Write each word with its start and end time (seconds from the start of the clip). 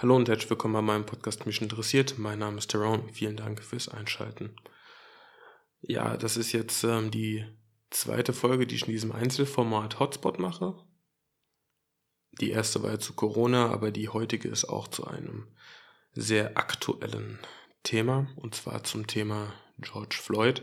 Hallo 0.00 0.14
und 0.14 0.28
herzlich 0.28 0.48
willkommen 0.48 0.74
bei 0.74 0.80
meinem 0.80 1.06
Podcast 1.06 1.44
Mich 1.44 1.60
interessiert. 1.60 2.20
Mein 2.20 2.38
Name 2.38 2.58
ist 2.58 2.70
Tyrone. 2.70 3.12
Vielen 3.12 3.36
Dank 3.36 3.60
fürs 3.60 3.88
Einschalten. 3.88 4.54
Ja, 5.80 6.16
das 6.16 6.36
ist 6.36 6.52
jetzt 6.52 6.84
ähm, 6.84 7.10
die 7.10 7.44
zweite 7.90 8.32
Folge, 8.32 8.68
die 8.68 8.76
ich 8.76 8.86
in 8.86 8.92
diesem 8.92 9.10
Einzelformat 9.10 9.98
Hotspot 9.98 10.38
mache. 10.38 10.76
Die 12.40 12.52
erste 12.52 12.80
war 12.84 12.92
ja 12.92 13.00
zu 13.00 13.14
Corona, 13.14 13.72
aber 13.72 13.90
die 13.90 14.08
heutige 14.08 14.48
ist 14.48 14.66
auch 14.66 14.86
zu 14.86 15.04
einem 15.04 15.48
sehr 16.12 16.56
aktuellen 16.56 17.40
Thema, 17.82 18.28
und 18.36 18.54
zwar 18.54 18.84
zum 18.84 19.08
Thema 19.08 19.52
George 19.78 20.20
Floyd 20.22 20.62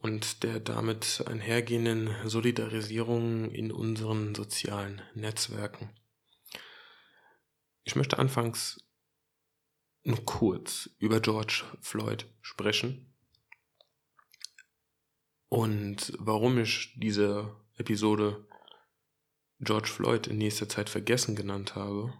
und 0.00 0.44
der 0.44 0.60
damit 0.60 1.22
einhergehenden 1.26 2.08
Solidarisierung 2.24 3.50
in 3.50 3.70
unseren 3.70 4.34
sozialen 4.34 5.02
Netzwerken. 5.12 5.90
Ich 7.84 7.96
möchte 7.96 8.18
anfangs 8.18 8.80
nur 10.02 10.24
kurz 10.24 10.90
über 10.98 11.20
George 11.20 11.64
Floyd 11.80 12.26
sprechen 12.42 13.14
und 15.48 16.12
warum 16.18 16.58
ich 16.58 16.94
diese 16.98 17.54
Episode 17.76 18.46
George 19.60 19.88
Floyd 19.88 20.26
in 20.26 20.38
nächster 20.38 20.68
Zeit 20.68 20.90
vergessen 20.90 21.36
genannt 21.36 21.74
habe. 21.74 22.12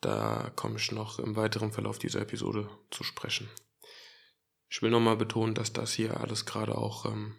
Da 0.00 0.50
komme 0.56 0.76
ich 0.76 0.92
noch 0.92 1.18
im 1.18 1.36
weiteren 1.36 1.72
Verlauf 1.72 1.98
dieser 1.98 2.20
Episode 2.20 2.68
zu 2.90 3.04
sprechen. 3.04 3.48
Ich 4.68 4.82
will 4.82 4.90
nochmal 4.90 5.16
betonen, 5.16 5.54
dass 5.54 5.72
das 5.72 5.92
hier 5.92 6.20
alles 6.20 6.44
gerade 6.44 6.76
auch 6.76 7.06
ähm, 7.06 7.36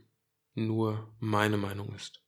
nur 0.53 1.15
meine 1.19 1.57
Meinung 1.57 1.93
ist. 1.93 2.21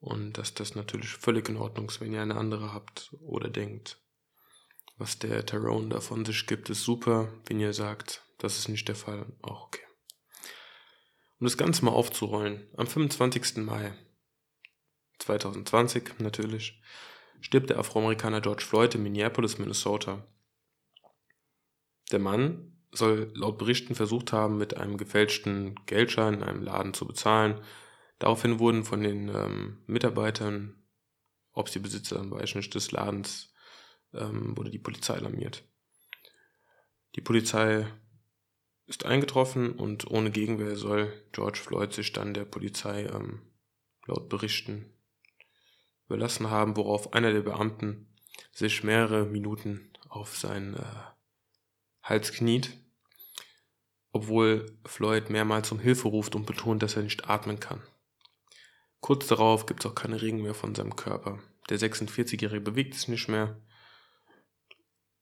Und 0.00 0.34
dass 0.38 0.54
das 0.54 0.74
natürlich 0.74 1.10
völlig 1.10 1.48
in 1.48 1.56
Ordnung 1.56 1.88
ist, 1.88 2.00
wenn 2.00 2.12
ihr 2.12 2.22
eine 2.22 2.36
andere 2.36 2.72
habt 2.72 3.14
oder 3.20 3.48
denkt. 3.48 4.00
Was 4.96 5.18
der 5.18 5.44
Tyrone 5.44 5.88
da 5.88 6.00
von 6.00 6.24
sich 6.24 6.46
gibt, 6.46 6.70
ist 6.70 6.84
super. 6.84 7.32
Wenn 7.46 7.60
ihr 7.60 7.72
sagt, 7.72 8.24
das 8.38 8.58
ist 8.58 8.68
nicht 8.68 8.88
der 8.88 8.96
Fall, 8.96 9.26
auch 9.42 9.66
okay. 9.66 9.82
Um 11.40 11.46
das 11.46 11.56
Ganze 11.56 11.84
mal 11.84 11.92
aufzurollen, 11.92 12.68
am 12.76 12.86
25. 12.86 13.58
Mai 13.58 13.94
2020 15.20 16.18
natürlich, 16.18 16.80
stirbt 17.40 17.70
der 17.70 17.78
Afroamerikaner 17.78 18.40
George 18.40 18.64
Floyd 18.64 18.94
in 18.94 19.04
Minneapolis, 19.04 19.58
Minnesota. 19.58 20.26
Der 22.10 22.18
Mann 22.18 22.80
soll 22.90 23.30
laut 23.34 23.58
Berichten 23.58 23.94
versucht 23.94 24.32
haben, 24.32 24.58
mit 24.58 24.76
einem 24.76 24.96
gefälschten 24.96 25.76
Geldschein 25.86 26.34
in 26.34 26.42
einem 26.42 26.62
Laden 26.62 26.94
zu 26.94 27.06
bezahlen 27.06 27.60
Daraufhin 28.18 28.58
wurden 28.58 28.84
von 28.84 29.02
den 29.02 29.28
ähm, 29.28 29.78
Mitarbeitern, 29.86 30.74
ob 31.52 31.68
sie 31.68 31.78
Besitzer 31.78 32.28
weiß 32.30 32.56
nicht, 32.56 32.74
des 32.74 32.90
Ladens, 32.90 33.52
ähm, 34.12 34.56
wurde 34.56 34.70
die 34.70 34.78
Polizei 34.78 35.14
alarmiert. 35.14 35.64
Die 37.14 37.20
Polizei 37.20 37.86
ist 38.86 39.04
eingetroffen 39.04 39.72
und 39.72 40.10
ohne 40.10 40.30
Gegenwehr 40.30 40.76
soll 40.76 41.12
George 41.32 41.58
Floyd 41.58 41.92
sich 41.92 42.12
dann 42.12 42.34
der 42.34 42.44
Polizei 42.44 43.04
ähm, 43.04 43.42
laut 44.06 44.28
Berichten 44.28 44.92
überlassen 46.06 46.50
haben, 46.50 46.76
worauf 46.76 47.12
einer 47.12 47.32
der 47.32 47.42
Beamten 47.42 48.08
sich 48.50 48.82
mehrere 48.82 49.26
Minuten 49.26 49.92
auf 50.08 50.36
seinen 50.36 50.74
äh, 50.74 50.82
Hals 52.02 52.32
kniet, 52.32 52.72
obwohl 54.10 54.66
Floyd 54.86 55.28
mehrmals 55.28 55.70
um 55.70 55.78
Hilfe 55.78 56.08
ruft 56.08 56.34
und 56.34 56.46
betont, 56.46 56.82
dass 56.82 56.96
er 56.96 57.02
nicht 57.02 57.28
atmen 57.28 57.60
kann. 57.60 57.82
Kurz 59.00 59.26
darauf 59.28 59.66
gibt 59.66 59.84
es 59.84 59.90
auch 59.90 59.94
keine 59.94 60.20
Regen 60.20 60.42
mehr 60.42 60.54
von 60.54 60.74
seinem 60.74 60.96
Körper. 60.96 61.38
Der 61.70 61.78
46-Jährige 61.78 62.60
bewegt 62.60 62.94
sich 62.94 63.08
nicht 63.08 63.28
mehr. 63.28 63.60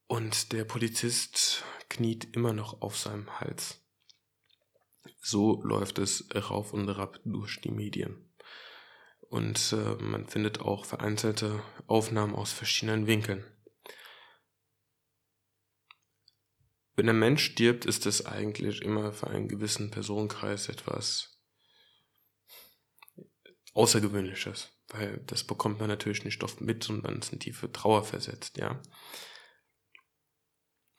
Und 0.06 0.52
der 0.52 0.64
Polizist 0.64 1.64
kniet 1.88 2.34
immer 2.36 2.52
noch 2.52 2.80
auf 2.80 2.96
seinem 2.96 3.40
Hals. 3.40 3.82
So 5.20 5.62
läuft 5.62 5.98
es 5.98 6.28
rauf 6.34 6.72
und 6.72 6.86
herab 6.86 7.20
durch 7.24 7.60
die 7.60 7.70
Medien. 7.70 8.32
Und 9.28 9.72
äh, 9.72 10.02
man 10.02 10.28
findet 10.28 10.60
auch 10.60 10.84
vereinzelte 10.84 11.62
Aufnahmen 11.86 12.34
aus 12.34 12.52
verschiedenen 12.52 13.06
Winkeln. 13.06 13.44
Wenn 16.94 17.08
ein 17.08 17.18
Mensch 17.18 17.44
stirbt, 17.44 17.84
ist 17.84 18.06
es 18.06 18.24
eigentlich 18.24 18.82
immer 18.82 19.12
für 19.12 19.26
einen 19.26 19.48
gewissen 19.48 19.90
Personenkreis 19.90 20.68
etwas 20.68 21.35
Außergewöhnliches, 23.76 24.72
weil 24.88 25.18
das 25.26 25.44
bekommt 25.44 25.78
man 25.80 25.88
natürlich 25.88 26.24
nicht 26.24 26.42
oft 26.42 26.60
mit 26.60 26.88
und 26.88 27.02
man 27.02 27.18
ist 27.18 27.32
in 27.32 27.40
tiefe 27.40 27.70
Trauer 27.70 28.04
versetzt, 28.04 28.56
ja. 28.56 28.80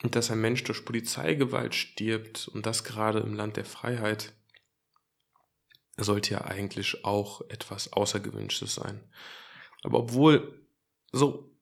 Und 0.03 0.15
dass 0.15 0.29
ein 0.29 0.39
Mensch 0.39 0.63
durch 0.63 0.85
Polizeigewalt 0.85 1.73
stirbt 1.73 2.47
und 2.47 2.67
das 2.67 2.83
gerade 2.83 3.19
im 3.19 3.33
Land 3.33 3.57
der 3.57 3.65
Freiheit, 3.65 4.33
sollte 5.97 6.35
ja 6.35 6.41
eigentlich 6.41 7.03
auch 7.03 7.41
etwas 7.49 7.91
Außergewöhnliches 7.93 8.75
sein. 8.75 9.03
Aber 9.81 9.97
obwohl 9.97 10.67
so 11.11 11.57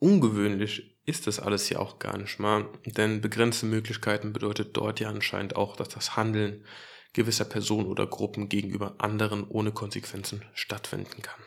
ungewöhnlich 0.00 0.98
ist 1.04 1.28
das 1.28 1.38
alles 1.38 1.68
ja 1.68 1.78
auch 1.78 2.00
gar 2.00 2.18
nicht 2.18 2.40
mal, 2.40 2.68
denn 2.84 3.20
begrenzte 3.20 3.66
Möglichkeiten 3.66 4.32
bedeutet 4.32 4.76
dort 4.76 4.98
ja 4.98 5.08
anscheinend 5.08 5.54
auch, 5.54 5.76
dass 5.76 5.90
das 5.90 6.16
Handeln 6.16 6.66
gewisser 7.12 7.44
Personen 7.44 7.86
oder 7.86 8.06
Gruppen 8.06 8.48
gegenüber 8.48 8.96
anderen 8.98 9.46
ohne 9.48 9.72
Konsequenzen 9.72 10.44
stattfinden 10.54 11.22
kann. 11.22 11.40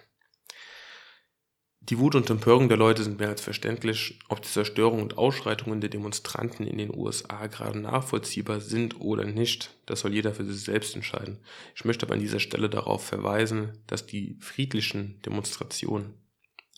Die 1.89 1.99
Wut 1.99 2.15
und 2.15 2.27
Empörung 2.31 2.67
der 2.67 2.79
Leute 2.79 3.03
sind 3.03 3.19
mehr 3.19 3.29
als 3.29 3.41
verständlich. 3.41 4.17
Ob 4.27 4.41
die 4.41 4.47
Zerstörung 4.47 5.03
und 5.03 5.19
Ausschreitungen 5.19 5.81
der 5.81 5.91
Demonstranten 5.91 6.65
in 6.65 6.79
den 6.79 6.95
USA 6.95 7.45
gerade 7.45 7.77
nachvollziehbar 7.77 8.59
sind 8.59 8.99
oder 8.99 9.23
nicht, 9.23 9.69
das 9.85 9.99
soll 9.99 10.15
jeder 10.15 10.33
für 10.33 10.45
sich 10.45 10.63
selbst 10.63 10.95
entscheiden. 10.95 11.43
Ich 11.75 11.85
möchte 11.85 12.07
aber 12.07 12.15
an 12.15 12.21
dieser 12.21 12.39
Stelle 12.39 12.71
darauf 12.71 13.05
verweisen, 13.05 13.83
dass 13.85 14.07
die 14.07 14.35
friedlichen 14.39 15.21
Demonstrationen 15.21 16.15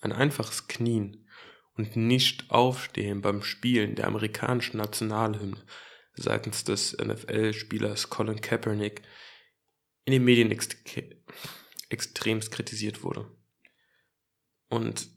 ein 0.02 0.12
einfaches 0.12 0.68
Knien 0.68 1.25
und 1.75 1.96
nicht 1.96 2.52
Aufstehen 2.52 3.22
beim 3.22 3.44
Spielen 3.44 3.96
der 3.96 4.08
amerikanischen 4.08 4.78
Nationalhymne 4.78 5.64
seitens 6.17 6.63
des 6.63 6.97
NFL-Spielers 6.97 8.09
Colin 8.09 8.41
Kaepernick 8.41 9.01
in 10.05 10.13
den 10.13 10.25
Medien 10.25 10.51
ext 10.51 10.78
extremst 11.89 12.51
kritisiert 12.51 13.03
wurde. 13.03 13.31
Und 14.69 15.09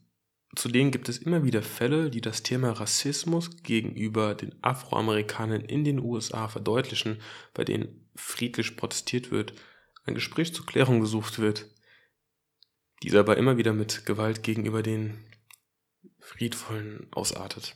zudem 0.55 0.91
gibt 0.91 1.09
es 1.09 1.17
immer 1.17 1.43
wieder 1.43 1.61
Fälle, 1.61 2.09
die 2.09 2.21
das 2.21 2.43
Thema 2.43 2.71
Rassismus 2.71 3.63
gegenüber 3.63 4.35
den 4.35 4.55
Afroamerikanern 4.63 5.61
in 5.61 5.83
den 5.83 5.99
USA 5.99 6.47
verdeutlichen, 6.47 7.21
bei 7.53 7.65
denen 7.65 8.09
friedlich 8.15 8.77
protestiert 8.77 9.31
wird, 9.31 9.53
ein 10.05 10.15
Gespräch 10.15 10.53
zur 10.53 10.65
Klärung 10.65 10.99
gesucht 10.99 11.39
wird, 11.39 11.67
dieser 13.03 13.21
aber 13.21 13.37
immer 13.37 13.57
wieder 13.57 13.73
mit 13.73 14.05
Gewalt 14.05 14.43
gegenüber 14.43 14.83
den 14.83 15.25
Friedvollen 16.19 17.07
ausartet. 17.11 17.75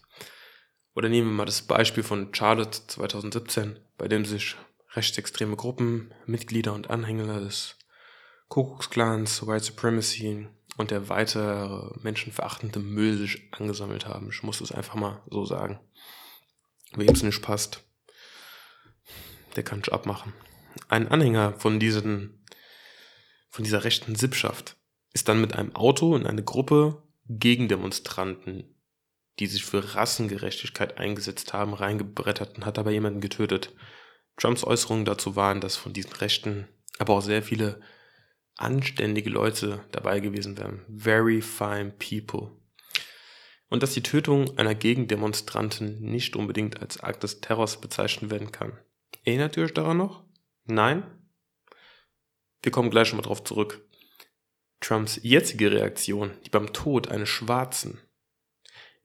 Oder 0.95 1.09
nehmen 1.09 1.27
wir 1.27 1.33
mal 1.35 1.45
das 1.45 1.61
Beispiel 1.61 2.03
von 2.03 2.33
Charlotte 2.33 2.79
2017, 2.87 3.79
bei 3.97 4.07
dem 4.07 4.23
sich 4.23 4.55
rechtsextreme 4.93 5.57
Gruppen, 5.57 6.13
Mitglieder 6.25 6.73
und 6.73 6.89
Anhänger 6.89 7.41
des 7.41 7.75
Kuckucksklans, 8.47 9.45
White 9.45 9.65
Supremacy 9.65 10.47
und 10.77 10.91
der 10.91 11.09
weitere 11.09 11.91
menschenverachtende 12.01 12.79
Müll 12.79 13.17
sich 13.17 13.41
angesammelt 13.51 14.07
haben. 14.07 14.29
Ich 14.29 14.41
muss 14.41 14.61
es 14.61 14.71
einfach 14.71 14.95
mal 14.95 15.21
so 15.29 15.45
sagen. 15.45 15.81
Wem 16.93 17.09
es 17.09 17.23
nicht 17.23 17.41
passt, 17.41 17.83
der 19.57 19.63
kann 19.63 19.81
es 19.81 19.89
abmachen. 19.89 20.33
Ein 20.87 21.09
Anhänger 21.09 21.53
von 21.59 21.79
diesen, 21.79 22.45
von 23.49 23.65
dieser 23.65 23.83
rechten 23.83 24.15
Sippschaft 24.15 24.77
ist 25.11 25.27
dann 25.27 25.41
mit 25.41 25.55
einem 25.55 25.75
Auto 25.75 26.15
in 26.15 26.25
eine 26.25 26.43
Gruppe 26.43 27.03
Gegendemonstranten 27.27 28.74
die 29.39 29.47
sich 29.47 29.65
für 29.65 29.95
Rassengerechtigkeit 29.95 30.97
eingesetzt 30.97 31.53
haben, 31.53 31.73
reingebrettert 31.73 32.57
und 32.57 32.65
hat 32.65 32.77
dabei 32.77 32.91
jemanden 32.91 33.21
getötet. 33.21 33.73
Trumps 34.37 34.63
Äußerungen 34.63 35.05
dazu 35.05 35.35
waren, 35.35 35.61
dass 35.61 35.75
von 35.75 35.93
diesen 35.93 36.13
Rechten 36.13 36.67
aber 36.97 37.13
auch 37.15 37.21
sehr 37.21 37.43
viele 37.43 37.81
anständige 38.57 39.29
Leute 39.29 39.83
dabei 39.91 40.19
gewesen 40.19 40.57
wären. 40.57 40.85
Very 40.89 41.41
fine 41.41 41.91
people. 41.91 42.51
Und 43.67 43.83
dass 43.83 43.93
die 43.93 44.03
Tötung 44.03 44.57
einer 44.57 44.75
Gegendemonstrantin 44.75 45.99
nicht 45.99 46.35
unbedingt 46.35 46.81
als 46.81 47.01
Akt 47.01 47.23
des 47.23 47.41
Terrors 47.41 47.81
bezeichnet 47.81 48.31
werden 48.31 48.51
kann. 48.51 48.77
Erinnert 49.23 49.57
ihr 49.57 49.63
euch 49.63 49.73
daran 49.73 49.97
noch? 49.97 50.23
Nein? 50.65 51.03
Wir 52.61 52.71
kommen 52.71 52.89
gleich 52.89 53.09
schon 53.09 53.17
mal 53.17 53.23
drauf 53.23 53.43
zurück. 53.43 53.85
Trumps 54.79 55.19
jetzige 55.23 55.71
Reaktion, 55.71 56.31
die 56.45 56.49
beim 56.49 56.71
Tod 56.73 57.09
eines 57.09 57.29
Schwarzen 57.29 57.99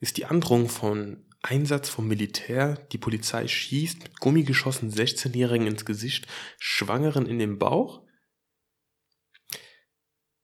ist 0.00 0.16
die 0.16 0.24
Androhung 0.24 0.68
von 0.68 1.24
Einsatz 1.42 1.88
vom 1.88 2.06
Militär, 2.06 2.76
die 2.92 2.98
Polizei 2.98 3.46
schießt 3.46 4.02
mit 4.02 4.20
Gummigeschossen 4.20 4.90
16-Jährigen 4.90 5.66
ins 5.66 5.84
Gesicht, 5.84 6.26
Schwangeren 6.58 7.26
in 7.26 7.38
den 7.38 7.58
Bauch? 7.58 8.02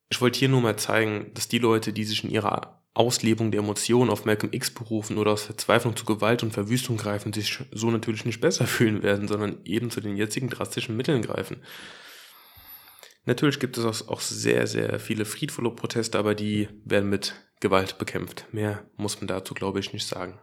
Ich 0.08 0.20
wollte 0.20 0.38
hier 0.38 0.48
nur 0.48 0.60
mal 0.60 0.78
zeigen, 0.78 1.32
dass 1.34 1.48
die 1.48 1.58
Leute, 1.58 1.92
die 1.92 2.04
sich 2.04 2.24
in 2.24 2.30
ihrer 2.30 2.82
Auslebung 2.94 3.50
der 3.50 3.60
Emotionen 3.60 4.10
auf 4.10 4.24
Malcolm 4.24 4.52
X 4.52 4.70
berufen 4.70 5.18
oder 5.18 5.32
aus 5.32 5.42
Verzweiflung 5.42 5.96
zu 5.96 6.06
Gewalt 6.06 6.42
und 6.42 6.52
Verwüstung 6.52 6.96
greifen, 6.96 7.32
sich 7.32 7.58
so 7.72 7.90
natürlich 7.90 8.24
nicht 8.24 8.40
besser 8.40 8.66
fühlen 8.66 9.02
werden, 9.02 9.28
sondern 9.28 9.58
eben 9.64 9.90
zu 9.90 10.00
den 10.00 10.16
jetzigen 10.16 10.48
drastischen 10.48 10.96
Mitteln 10.96 11.22
greifen. 11.22 11.58
Natürlich 13.26 13.58
gibt 13.58 13.76
es 13.76 14.08
auch 14.08 14.20
sehr, 14.20 14.69
sehr 14.69 15.00
viele 15.00 15.25
friedvolle 15.25 15.73
Proteste, 15.73 16.17
aber 16.19 16.37
die 16.37 16.69
werden 16.84 17.11
mit 17.11 17.34
Gewalt 17.61 17.99
bekämpft. 17.99 18.46
Mehr 18.52 18.88
muss 18.96 19.20
man 19.20 19.26
dazu, 19.26 19.52
glaube 19.52 19.81
ich, 19.81 19.93
nicht 19.93 20.06
sagen. 20.06 20.38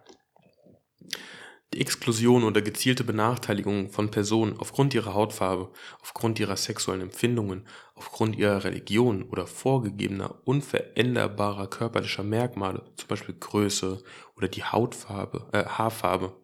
Die 1.74 1.80
Exklusion 1.80 2.44
oder 2.44 2.62
gezielte 2.62 3.04
Benachteiligung 3.04 3.90
von 3.90 4.12
Personen 4.12 4.58
aufgrund 4.60 4.94
ihrer 4.94 5.14
Hautfarbe, 5.14 5.72
aufgrund 6.02 6.40
ihrer 6.40 6.58
sexuellen 6.58 7.02
Empfindungen, 7.02 7.68
aufgrund 7.96 8.36
ihrer 8.36 8.64
Religion 8.66 9.24
oder 9.24 9.48
vorgegebener 9.48 10.42
unveränderbarer 10.44 11.68
körperlicher 11.68 12.24
Merkmale, 12.24 12.84
zum 12.98 13.08
Beispiel 13.08 13.36
Größe 13.40 14.04
oder 14.36 14.50
die 14.50 14.64
Hautfarbe, 14.64 15.48
äh, 15.54 15.66
Haarfarbe, 15.66 16.36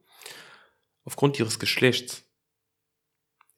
aufgrund 1.04 1.38
ihres 1.38 1.60
Geschlechts, 1.60 2.29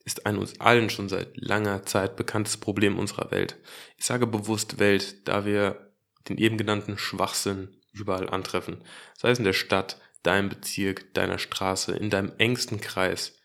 ist 0.04 0.26
ein 0.26 0.38
uns 0.38 0.60
allen 0.60 0.90
schon 0.90 1.08
seit 1.08 1.36
langer 1.36 1.84
Zeit 1.84 2.16
bekanntes 2.16 2.56
Problem 2.56 2.98
unserer 2.98 3.30
Welt. 3.30 3.56
Ich 3.96 4.04
sage 4.04 4.26
bewusst 4.26 4.78
Welt, 4.78 5.28
da 5.28 5.44
wir 5.44 5.92
den 6.28 6.38
eben 6.38 6.56
genannten 6.56 6.98
Schwachsinn 6.98 7.76
überall 7.92 8.28
antreffen, 8.28 8.82
sei 9.18 9.30
es 9.30 9.38
in 9.38 9.44
der 9.44 9.52
Stadt, 9.52 10.00
deinem 10.22 10.48
Bezirk, 10.48 11.14
deiner 11.14 11.38
Straße, 11.38 11.96
in 11.96 12.10
deinem 12.10 12.32
engsten 12.38 12.80
Kreis. 12.80 13.38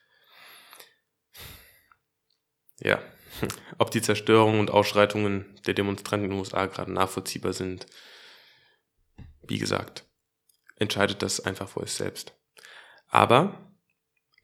Ja, 2.79 3.01
ob 3.77 3.91
die 3.91 4.01
Zerstörung 4.01 4.59
und 4.59 4.71
Ausschreitungen 4.71 5.59
der 5.65 5.73
Demonstranten 5.73 6.25
in 6.25 6.31
den 6.31 6.39
USA 6.39 6.65
gerade 6.67 6.91
nachvollziehbar 6.91 7.53
sind, 7.53 7.87
wie 9.47 9.57
gesagt, 9.57 10.05
entscheidet 10.75 11.21
das 11.21 11.39
einfach 11.39 11.69
für 11.69 11.81
euch 11.81 11.93
selbst. 11.93 12.33
Aber 13.07 13.66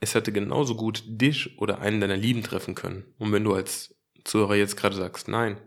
es 0.04 0.16
hätte 0.16 0.32
genauso 0.32 0.76
gut 0.76 1.04
dich 1.06 1.60
oder 1.60 1.80
einen 1.80 2.02
deiner 2.02 2.18
Lieben 2.18 2.44
treffen 2.44 2.76
können. 2.76 3.06
Und 3.18 3.32
wenn 3.32 3.44
du 3.44 3.54
als 3.54 3.96
Zuhörer 4.24 4.56
jetzt 4.56 4.78
gerade 4.78 4.96
sagst, 4.96 5.28
nein, 5.28 5.60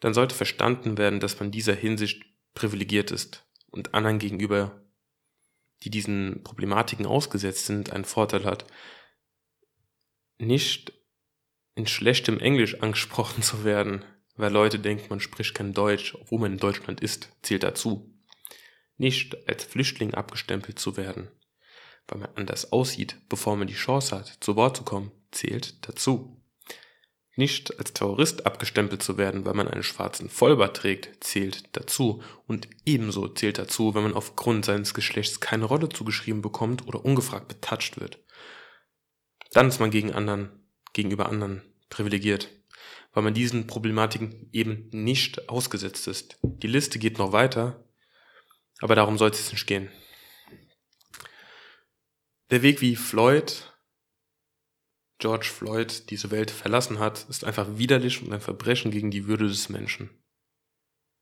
dann 0.00 0.14
sollte 0.14 0.34
verstanden 0.34 0.96
werden, 0.98 1.20
dass 1.20 1.38
man 1.40 1.50
dieser 1.50 1.74
Hinsicht 1.74 2.24
privilegiert 2.54 3.10
ist 3.10 3.46
und 3.70 3.94
anderen 3.94 4.18
gegenüber 4.18 4.82
die 5.84 5.90
diesen 5.90 6.42
Problematiken 6.42 7.06
ausgesetzt 7.06 7.66
sind, 7.66 7.92
einen 7.92 8.04
Vorteil 8.04 8.44
hat, 8.44 8.66
nicht 10.38 10.92
in 11.74 11.86
schlechtem 11.86 12.40
Englisch 12.40 12.74
angesprochen 12.82 13.42
zu 13.42 13.64
werden, 13.64 14.04
weil 14.36 14.52
Leute 14.52 14.78
denken, 14.78 15.06
man 15.10 15.20
spricht 15.20 15.54
kein 15.54 15.74
Deutsch, 15.74 16.14
obwohl 16.14 16.40
man 16.40 16.52
in 16.52 16.58
Deutschland 16.58 17.00
ist, 17.00 17.28
zählt 17.42 17.62
dazu. 17.62 18.14
Nicht 18.96 19.48
als 19.48 19.64
Flüchtling 19.64 20.14
abgestempelt 20.14 20.78
zu 20.78 20.96
werden, 20.96 21.28
weil 22.08 22.20
man 22.20 22.30
anders 22.34 22.72
aussieht, 22.72 23.16
bevor 23.28 23.56
man 23.56 23.68
die 23.68 23.74
Chance 23.74 24.16
hat, 24.16 24.38
zu 24.40 24.56
Wort 24.56 24.76
zu 24.76 24.82
kommen, 24.82 25.12
zählt 25.30 25.86
dazu. 25.86 26.34
Nicht 27.36 27.78
als 27.78 27.92
Terrorist 27.92 28.46
abgestempelt 28.46 29.00
zu 29.00 29.16
werden, 29.16 29.44
weil 29.44 29.54
man 29.54 29.68
einen 29.68 29.84
schwarzen 29.84 30.28
Vollbart 30.28 30.76
trägt, 30.76 31.22
zählt 31.22 31.76
dazu. 31.76 32.20
Und 32.48 32.68
ebenso 32.84 33.28
zählt 33.28 33.58
dazu, 33.58 33.94
wenn 33.94 34.02
man 34.02 34.14
aufgrund 34.14 34.64
seines 34.64 34.92
Geschlechts 34.92 35.38
keine 35.38 35.66
Rolle 35.66 35.88
zugeschrieben 35.88 36.42
bekommt 36.42 36.88
oder 36.88 37.04
ungefragt 37.04 37.46
betatscht 37.46 38.00
wird. 38.00 38.18
Dann 39.52 39.68
ist 39.68 39.78
man 39.78 39.92
gegen 39.92 40.12
anderen, 40.12 40.50
gegenüber 40.92 41.28
anderen 41.28 41.62
privilegiert, 41.90 42.48
weil 43.12 43.22
man 43.22 43.34
diesen 43.34 43.68
Problematiken 43.68 44.48
eben 44.52 44.88
nicht 44.90 45.48
ausgesetzt 45.48 46.08
ist. 46.08 46.38
Die 46.42 46.66
Liste 46.66 46.98
geht 46.98 47.18
noch 47.18 47.30
weiter, 47.32 47.84
aber 48.80 48.96
darum 48.96 49.16
soll 49.16 49.30
es 49.30 49.52
nicht 49.52 49.66
gehen. 49.66 49.90
Der 52.50 52.62
Weg 52.62 52.80
wie 52.80 52.96
Floyd 52.96 53.68
George 55.18 55.48
Floyd 55.52 56.10
diese 56.10 56.30
Welt 56.30 56.50
verlassen 56.50 57.00
hat, 57.00 57.26
ist 57.28 57.44
einfach 57.44 57.66
widerlich 57.76 58.22
und 58.22 58.32
ein 58.32 58.40
Verbrechen 58.40 58.92
gegen 58.92 59.10
die 59.10 59.26
Würde 59.26 59.48
des 59.48 59.68
Menschen. 59.68 60.10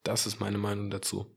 Das 0.03 0.27
ist 0.27 0.39
meine 0.39 0.59
Meinung 0.59 0.91
dazu. 0.91 1.35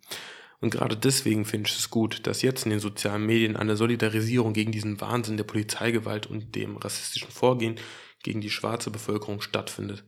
Und 0.60 0.72
gerade 0.72 0.98
deswegen 0.98 1.46
finde 1.46 1.70
ich 1.70 1.78
es 1.78 1.90
gut, 1.90 2.28
dass 2.28 2.42
jetzt 2.42 2.66
in 2.66 2.72
den 2.72 2.82
sozialen 2.82 3.26
Medien 3.26 3.56
eine 3.56 3.78
Solidarisierung 3.78 4.52
gegen 4.52 4.74
diesen 4.74 5.00
Wahnsinn 5.00 5.38
der 5.38 5.46
Polizeigewalt 5.46 6.28
und 6.28 6.54
dem 6.54 6.76
rassistischen 6.76 7.32
Vorgehen 7.32 7.80
gegen 8.24 8.42
die 8.42 8.50
schwarze 8.50 8.92
Bevölkerung 8.92 9.40
stattfindet. 9.40 10.04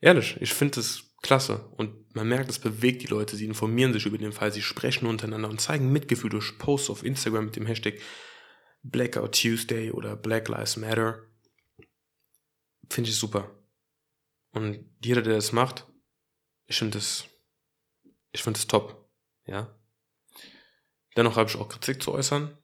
Ehrlich, 0.00 0.38
ich 0.40 0.54
finde 0.54 0.80
es 0.80 1.14
klasse 1.20 1.68
und 1.76 2.14
man 2.14 2.28
merkt, 2.28 2.48
es 2.48 2.58
bewegt 2.58 3.02
die 3.02 3.06
Leute, 3.06 3.36
sie 3.36 3.44
informieren 3.44 3.92
sich 3.92 4.06
über 4.06 4.16
den 4.16 4.32
Fall, 4.32 4.50
sie 4.50 4.62
sprechen 4.62 5.06
untereinander 5.06 5.50
und 5.50 5.60
zeigen 5.60 5.92
Mitgefühl 5.92 6.30
durch 6.30 6.56
Posts 6.56 6.88
auf 6.88 7.04
Instagram 7.04 7.46
mit 7.46 7.56
dem 7.56 7.66
Hashtag 7.66 8.00
Blackout 8.84 9.40
Tuesday 9.40 9.90
oder 9.90 10.14
Black 10.14 10.48
Lives 10.48 10.76
Matter 10.76 11.26
finde 12.90 13.10
ich 13.10 13.16
super. 13.16 13.50
Und 14.52 14.88
jeder, 15.02 15.22
der 15.22 15.34
das 15.34 15.52
macht, 15.52 15.86
ich 16.66 16.78
finde 16.78 16.98
das, 16.98 17.26
ich 18.30 18.42
finde 18.42 18.58
das 18.58 18.66
top. 18.66 19.10
Ja. 19.46 19.74
Dennoch 21.16 21.36
habe 21.36 21.48
ich 21.48 21.56
auch 21.56 21.68
Kritik 21.68 22.02
zu 22.02 22.12
äußern. 22.12 22.56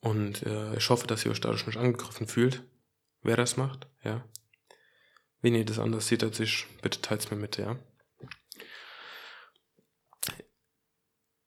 Und 0.00 0.44
äh, 0.44 0.76
ich 0.76 0.88
hoffe, 0.88 1.08
dass 1.08 1.24
ihr 1.24 1.32
euch 1.32 1.40
dadurch 1.40 1.66
nicht 1.66 1.78
angegriffen 1.78 2.28
fühlt, 2.28 2.62
wer 3.22 3.36
das 3.36 3.56
macht, 3.56 3.88
ja. 4.04 4.24
Wenn 5.40 5.56
ihr 5.56 5.64
das 5.64 5.80
anders 5.80 6.06
seht 6.06 6.22
als 6.22 6.38
ich, 6.38 6.66
bitte 6.82 7.00
teilt 7.00 7.22
es 7.22 7.30
mir 7.30 7.36
mit, 7.36 7.56
ja. 7.58 7.76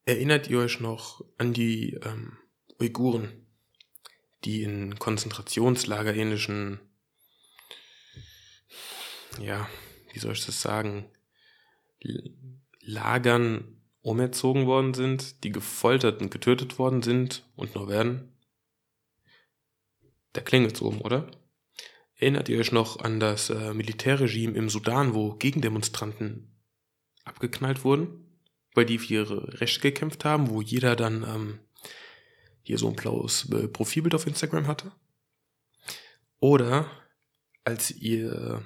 Erinnert 0.03 0.50
ihr 0.50 0.59
euch 0.59 0.81
noch 0.81 1.24
an 1.38 1.53
die 1.53 1.94
ähm, 2.03 2.38
Uiguren, 2.81 3.40
die 4.43 4.63
in 4.63 4.97
Konzentrationslager 4.97 6.13
ähnlichen 6.13 6.79
ja, 9.39 9.69
wie 10.11 10.19
soll 10.19 10.33
ich 10.33 10.45
das 10.45 10.61
sagen, 10.61 11.05
Lagern 12.81 13.81
umerzogen 14.01 14.65
worden 14.65 14.93
sind, 14.93 15.43
die 15.43 15.51
gefoltert 15.51 16.21
und 16.21 16.31
getötet 16.31 16.79
worden 16.79 17.03
sind 17.03 17.43
und 17.55 17.75
noch 17.75 17.88
werden. 17.88 18.33
Da 20.33 20.41
klingelt's 20.41 20.81
oben, 20.81 21.01
oder? 21.01 21.29
Erinnert 22.15 22.49
ihr 22.49 22.59
euch 22.59 22.71
noch 22.71 22.99
an 22.99 23.19
das 23.19 23.49
äh, 23.49 23.73
Militärregime 23.73 24.55
im 24.55 24.69
Sudan, 24.69 25.13
wo 25.13 25.33
Gegendemonstranten 25.35 26.55
abgeknallt 27.23 27.83
wurden, 27.83 28.39
weil 28.73 28.85
die 28.85 28.97
für 28.97 29.13
ihre 29.13 29.61
Rechte 29.61 29.81
gekämpft 29.81 30.25
haben, 30.25 30.49
wo 30.49 30.61
jeder 30.61 30.95
dann 30.95 31.24
ähm, 31.24 31.60
hier 32.63 32.77
so 32.77 32.88
ein 32.88 32.96
blaues 32.96 33.50
äh, 33.51 33.68
Profilbild 33.68 34.15
auf 34.15 34.27
Instagram 34.27 34.68
hatte? 34.68 34.91
Oder 36.39 36.89
als 37.63 37.91
ihr 37.91 38.63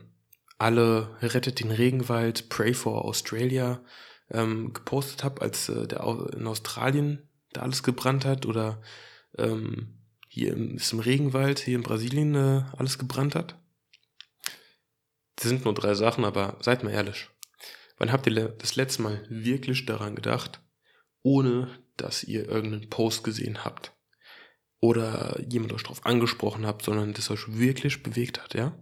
alle 0.57 1.17
Rettet 1.21 1.59
den 1.59 1.71
Regenwald, 1.71 2.49
Pray 2.49 2.73
for 2.73 3.05
Australia 3.05 3.83
ähm, 4.29 4.73
gepostet 4.73 5.23
habe, 5.23 5.41
als 5.41 5.69
äh, 5.69 5.87
der 5.87 6.01
in 6.33 6.47
Australien 6.47 7.29
da 7.51 7.61
alles 7.61 7.83
gebrannt 7.83 8.25
hat 8.25 8.45
oder 8.45 8.81
ähm, 9.37 9.99
hier 10.27 10.53
im, 10.53 10.75
ist 10.75 10.93
im 10.93 10.99
Regenwald, 10.99 11.59
hier 11.59 11.75
in 11.75 11.83
Brasilien 11.83 12.35
äh, 12.35 12.63
alles 12.77 12.97
gebrannt 12.97 13.35
hat. 13.35 13.59
Das 15.35 15.49
sind 15.49 15.65
nur 15.65 15.73
drei 15.73 15.93
Sachen, 15.93 16.23
aber 16.23 16.57
seid 16.61 16.83
mal 16.83 16.91
ehrlich. 16.91 17.29
Wann 17.97 18.11
habt 18.11 18.27
ihr 18.27 18.49
das 18.49 18.75
letzte 18.75 19.01
Mal 19.01 19.25
wirklich 19.29 19.85
daran 19.85 20.15
gedacht, 20.15 20.61
ohne 21.21 21.69
dass 21.97 22.23
ihr 22.23 22.47
irgendeinen 22.47 22.89
Post 22.89 23.23
gesehen 23.23 23.63
habt? 23.63 23.93
Oder 24.79 25.39
jemand 25.49 25.73
euch 25.73 25.83
darauf 25.83 26.05
angesprochen 26.05 26.65
habt, 26.65 26.83
sondern 26.83 27.13
das 27.13 27.31
euch 27.31 27.57
wirklich 27.57 28.03
bewegt 28.03 28.41
hat, 28.41 28.53
ja? 28.53 28.77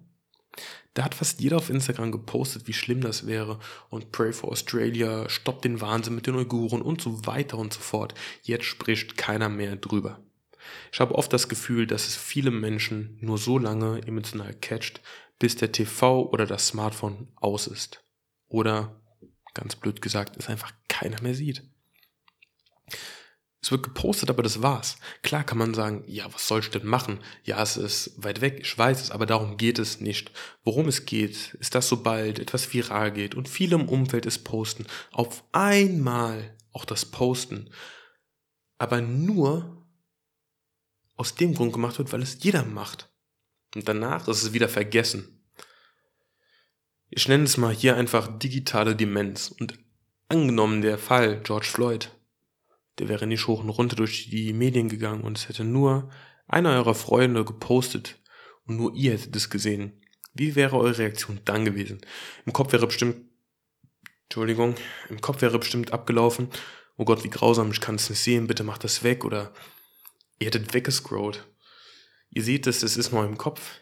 Da 0.94 1.04
hat 1.04 1.16
fast 1.16 1.42
jeder 1.42 1.58
auf 1.58 1.72
Instagram 1.72 2.12
gepostet, 2.12 2.68
wie 2.68 2.74
schlimm 2.74 3.02
das 3.02 3.26
wäre 3.26 3.60
und 3.90 4.12
Pray 4.12 4.32
for 4.32 4.52
Australia, 4.52 5.28
stoppt 5.28 5.66
den 5.66 5.82
Wahnsinn 5.82 6.14
mit 6.14 6.28
den 6.28 6.36
Uiguren 6.36 6.84
und 6.84 7.02
so 7.02 7.26
weiter 7.26 7.58
und 7.58 7.74
so 7.74 7.80
fort. 7.80 8.14
Jetzt 8.44 8.66
spricht 8.66 9.18
keiner 9.18 9.50
mehr 9.50 9.76
drüber. 9.76 10.20
Ich 10.92 11.00
habe 11.00 11.16
oft 11.16 11.34
das 11.34 11.50
Gefühl, 11.50 11.88
dass 11.88 12.08
es 12.08 12.16
viele 12.16 12.52
Menschen 12.52 13.18
nur 13.22 13.38
so 13.38 13.58
lange 13.58 14.06
emotional 14.06 14.54
catcht, 14.54 15.02
bis 15.40 15.56
der 15.56 15.72
TV 15.72 16.30
oder 16.30 16.46
das 16.46 16.68
Smartphone 16.68 17.30
aus 17.36 17.68
ist. 17.68 18.04
Oder, 18.48 19.02
ganz 19.54 19.76
blöd 19.76 20.02
gesagt, 20.02 20.38
es 20.38 20.48
einfach 20.48 20.72
keiner 20.88 21.22
mehr 21.22 21.34
sieht. 21.34 21.64
Es 23.62 23.72
wird 23.72 23.84
gepostet, 23.84 24.30
aber 24.30 24.44
das 24.44 24.62
war's. 24.62 24.98
Klar 25.22 25.46
kann 25.46 25.58
man 25.58 25.74
sagen, 25.74 26.04
ja, 26.06 26.32
was 26.34 26.48
soll 26.48 26.60
ich 26.60 26.70
denn 26.70 26.86
machen? 26.86 27.20
Ja, 27.46 27.62
es 27.64 27.78
ist 27.78 28.12
weit 28.22 28.42
weg, 28.42 28.60
ich 28.62 28.78
weiß 28.78 29.02
es, 29.02 29.12
aber 29.12 29.26
darum 29.26 29.56
geht 29.56 29.80
es 29.80 30.02
nicht. 30.02 30.32
Worum 30.66 30.90
es 30.90 31.06
geht, 31.06 31.54
ist, 31.54 31.74
dass 31.74 31.88
sobald 31.88 32.40
etwas 32.40 32.74
viral 32.74 33.14
geht 33.14 33.36
und 33.36 33.48
viele 33.48 33.76
im 33.76 33.88
Umfeld 33.88 34.26
es 34.26 34.38
posten, 34.38 34.86
auf 35.12 35.46
einmal 35.54 36.58
auch 36.74 36.84
das 36.84 37.06
Posten, 37.06 37.70
aber 38.78 39.00
nur 39.00 39.88
aus 41.16 41.36
dem 41.36 41.54
Grund 41.54 41.72
gemacht 41.72 42.00
wird, 42.00 42.12
weil 42.12 42.22
es 42.22 42.44
jeder 42.44 42.66
macht. 42.66 43.10
Und 43.76 43.88
danach 43.88 44.28
ist 44.28 44.44
es 44.44 44.54
wieder 44.54 44.68
vergessen. 44.68 45.42
Ich 47.10 47.28
nenne 47.30 47.46
es 47.46 47.56
mal 47.58 47.74
hier 47.74 47.96
einfach 47.96 48.40
digitale 48.40 48.96
Demenz 48.96 49.54
und 49.58 49.80
Angenommen 50.30 50.82
der 50.82 50.98
Fall 50.98 51.42
George 51.44 51.68
Floyd, 51.68 52.10
der 53.00 53.10
wäre 53.10 53.28
nicht 53.28 53.48
hoch 53.48 53.62
und 53.62 53.70
runter 53.70 53.96
durch 53.96 54.30
die 54.30 54.54
Medien 54.54 54.90
gegangen 54.90 55.24
und 55.24 55.38
es 55.38 55.50
hätte 55.50 55.64
nur 55.64 56.10
einer 56.48 56.72
eurer 56.72 56.96
Freunde 56.96 57.46
gepostet 57.46 58.22
und 58.66 58.78
nur 58.78 58.94
ihr 58.94 59.14
hättet 59.14 59.36
es 59.36 59.50
gesehen. 59.50 60.02
Wie 60.34 60.56
wäre 60.56 60.78
eure 60.78 60.98
Reaktion 60.98 61.42
dann 61.46 61.66
gewesen? 61.66 62.02
Im 62.46 62.54
Kopf 62.54 62.74
wäre 62.74 62.88
bestimmt, 62.88 63.18
Entschuldigung, 64.24 64.76
im 65.10 65.22
Kopf 65.22 65.42
wäre 65.42 65.60
bestimmt 65.60 65.94
abgelaufen, 65.94 66.50
oh 66.98 67.06
Gott, 67.06 67.24
wie 67.24 67.30
grausam, 67.30 67.72
ich 67.72 67.82
kann 67.82 67.96
es 67.96 68.10
nicht 68.10 68.20
sehen, 68.20 68.48
bitte 68.48 68.64
macht 68.64 68.84
das 68.84 69.04
weg 69.04 69.26
oder 69.26 69.54
ihr 70.40 70.48
hättet 70.48 70.74
weggescrollt. 70.74 71.48
Ihr 72.30 72.44
seht 72.44 72.66
es, 72.66 72.82
es 72.82 72.98
ist 72.98 73.12
nur 73.12 73.26
im 73.26 73.38
Kopf 73.38 73.82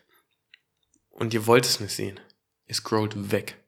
und 1.10 1.34
ihr 1.34 1.48
wollt 1.48 1.66
es 1.66 1.80
nicht 1.80 1.94
sehen. 1.94 2.20
Ihr 2.66 2.76
scrollt 2.76 3.32
weg. 3.32 3.64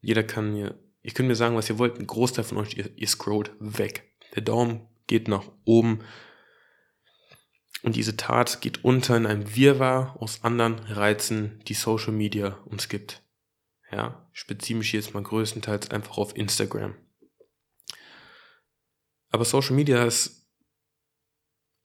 Jeder 0.00 0.22
kann 0.22 0.52
mir, 0.52 0.78
ihr 1.02 1.12
könnt 1.12 1.28
mir 1.28 1.36
sagen, 1.36 1.56
was 1.56 1.68
ihr 1.68 1.78
wollt, 1.78 1.98
ein 1.98 2.06
Großteil 2.06 2.44
von 2.44 2.58
euch, 2.58 2.76
ihr, 2.76 2.90
ihr 2.96 3.08
scrollt 3.08 3.52
weg. 3.58 4.12
Der 4.34 4.42
Daumen 4.42 4.88
geht 5.06 5.28
nach 5.28 5.44
oben 5.64 6.00
und 7.82 7.96
diese 7.96 8.16
Tat 8.16 8.60
geht 8.60 8.84
unter 8.84 9.16
in 9.16 9.26
einem 9.26 9.56
Wirrwarr 9.56 10.16
aus 10.20 10.44
anderen 10.44 10.78
Reizen, 10.80 11.62
die 11.66 11.74
Social 11.74 12.12
Media 12.12 12.58
uns 12.66 12.88
gibt. 12.88 13.22
Ja, 13.90 14.30
mich 14.78 14.92
jetzt 14.92 15.14
mal 15.14 15.22
größtenteils 15.22 15.90
einfach 15.90 16.18
auf 16.18 16.36
Instagram. 16.36 16.94
Aber 19.30 19.44
Social 19.44 19.74
Media 19.74 20.04
ist 20.04 20.48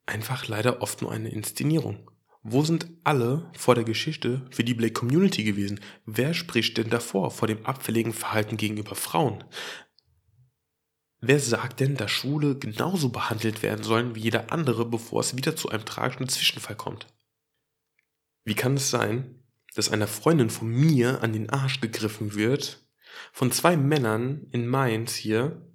einfach 0.05 0.47
leider 0.47 0.81
oft 0.81 1.01
nur 1.01 1.11
eine 1.11 1.29
Inszenierung. 1.29 2.11
Wo 2.47 2.61
sind 2.61 2.85
alle 3.03 3.49
vor 3.57 3.73
der 3.73 3.85
Geschichte 3.85 4.45
für 4.51 4.63
die 4.63 4.75
Black 4.75 4.93
Community 4.93 5.43
gewesen? 5.43 5.79
Wer 6.05 6.35
spricht 6.35 6.77
denn 6.77 6.91
davor 6.91 7.31
vor 7.31 7.47
dem 7.47 7.65
abfälligen 7.65 8.13
Verhalten 8.13 8.55
gegenüber 8.55 8.93
Frauen? 8.93 9.43
Wer 11.21 11.39
sagt 11.39 11.79
denn, 11.79 11.95
dass 11.95 12.11
Schwule 12.11 12.55
genauso 12.59 13.09
behandelt 13.09 13.63
werden 13.63 13.83
sollen 13.83 14.13
wie 14.13 14.19
jeder 14.19 14.51
andere, 14.51 14.85
bevor 14.85 15.21
es 15.21 15.35
wieder 15.35 15.55
zu 15.55 15.69
einem 15.69 15.85
tragischen 15.85 16.29
Zwischenfall 16.29 16.75
kommt? 16.75 17.07
Wie 18.43 18.53
kann 18.53 18.75
es 18.75 18.91
sein, 18.91 19.43
dass 19.73 19.89
einer 19.89 20.05
Freundin 20.05 20.51
von 20.51 20.67
mir 20.67 21.23
an 21.23 21.33
den 21.33 21.49
Arsch 21.49 21.81
gegriffen 21.81 22.35
wird, 22.35 22.85
von 23.33 23.51
zwei 23.51 23.75
Männern 23.75 24.45
in 24.51 24.67
Mainz 24.67 25.15
hier, 25.15 25.67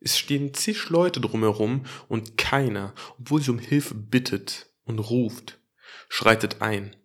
es 0.00 0.18
stehen 0.18 0.52
zig 0.52 0.90
Leute 0.90 1.22
drumherum 1.22 1.86
und 2.08 2.36
keiner, 2.36 2.92
obwohl 3.18 3.40
sie 3.40 3.52
um 3.52 3.58
Hilfe 3.58 3.94
bittet 3.94 4.70
und 4.84 4.98
ruft, 4.98 5.59
schreitet 6.08 6.60
ein. 6.60 6.96